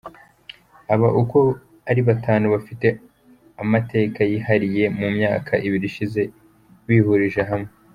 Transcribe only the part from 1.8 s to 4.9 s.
ari batanu bafite bafite amateka yihariye